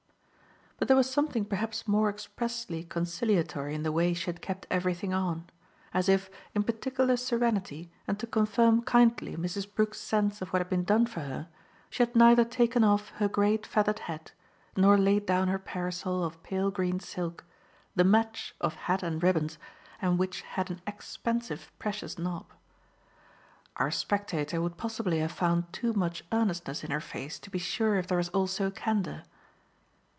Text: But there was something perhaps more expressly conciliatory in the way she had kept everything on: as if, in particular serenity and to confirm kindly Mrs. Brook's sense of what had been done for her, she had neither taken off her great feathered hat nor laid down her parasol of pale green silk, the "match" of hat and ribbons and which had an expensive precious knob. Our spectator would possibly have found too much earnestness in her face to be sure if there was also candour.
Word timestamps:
But 0.83 0.87
there 0.87 0.97
was 0.97 1.07
something 1.11 1.45
perhaps 1.45 1.87
more 1.87 2.09
expressly 2.09 2.83
conciliatory 2.83 3.75
in 3.75 3.83
the 3.83 3.91
way 3.91 4.15
she 4.15 4.25
had 4.25 4.41
kept 4.41 4.65
everything 4.71 5.13
on: 5.13 5.45
as 5.93 6.09
if, 6.09 6.31
in 6.55 6.63
particular 6.63 7.17
serenity 7.17 7.91
and 8.07 8.17
to 8.17 8.25
confirm 8.25 8.81
kindly 8.81 9.37
Mrs. 9.37 9.71
Brook's 9.71 10.01
sense 10.01 10.41
of 10.41 10.51
what 10.51 10.59
had 10.59 10.69
been 10.69 10.83
done 10.83 11.05
for 11.05 11.19
her, 11.19 11.49
she 11.91 12.01
had 12.01 12.15
neither 12.15 12.43
taken 12.43 12.83
off 12.83 13.09
her 13.19 13.27
great 13.27 13.63
feathered 13.67 13.99
hat 13.99 14.31
nor 14.75 14.97
laid 14.97 15.27
down 15.27 15.49
her 15.49 15.59
parasol 15.59 16.23
of 16.23 16.41
pale 16.41 16.71
green 16.71 16.99
silk, 16.99 17.43
the 17.95 18.03
"match" 18.03 18.55
of 18.59 18.73
hat 18.73 19.03
and 19.03 19.21
ribbons 19.21 19.59
and 20.01 20.17
which 20.17 20.41
had 20.41 20.71
an 20.71 20.81
expensive 20.87 21.71
precious 21.77 22.17
knob. 22.17 22.51
Our 23.75 23.91
spectator 23.91 24.59
would 24.59 24.77
possibly 24.77 25.19
have 25.19 25.31
found 25.31 25.71
too 25.71 25.93
much 25.93 26.25
earnestness 26.31 26.83
in 26.83 26.89
her 26.89 26.99
face 26.99 27.37
to 27.37 27.51
be 27.51 27.59
sure 27.59 27.97
if 27.97 28.07
there 28.07 28.17
was 28.17 28.29
also 28.29 28.71
candour. 28.71 29.25